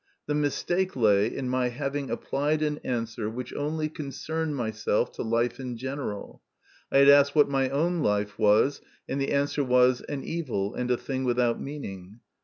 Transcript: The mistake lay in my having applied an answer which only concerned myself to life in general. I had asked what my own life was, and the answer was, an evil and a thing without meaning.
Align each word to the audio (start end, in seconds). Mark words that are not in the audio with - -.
The 0.25 0.33
mistake 0.33 0.95
lay 0.95 1.27
in 1.27 1.47
my 1.47 1.69
having 1.69 2.09
applied 2.09 2.63
an 2.63 2.79
answer 2.79 3.29
which 3.29 3.53
only 3.53 3.87
concerned 3.87 4.55
myself 4.55 5.11
to 5.11 5.21
life 5.21 5.59
in 5.59 5.77
general. 5.77 6.41
I 6.91 6.97
had 6.97 7.09
asked 7.09 7.35
what 7.35 7.49
my 7.51 7.69
own 7.69 7.99
life 7.99 8.39
was, 8.39 8.81
and 9.07 9.21
the 9.21 9.31
answer 9.31 9.63
was, 9.63 10.01
an 10.01 10.23
evil 10.23 10.73
and 10.73 10.89
a 10.89 10.97
thing 10.97 11.23
without 11.23 11.61
meaning. 11.61 12.19